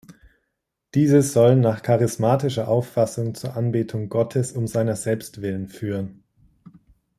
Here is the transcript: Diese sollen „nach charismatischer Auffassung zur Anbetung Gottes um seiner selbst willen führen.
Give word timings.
Diese 0.95 1.21
sollen 1.21 1.59
„nach 1.59 1.83
charismatischer 1.83 2.67
Auffassung 2.67 3.35
zur 3.35 3.55
Anbetung 3.55 4.09
Gottes 4.09 4.51
um 4.51 4.65
seiner 4.65 4.95
selbst 4.95 5.43
willen 5.43 5.67
führen. 5.67 6.23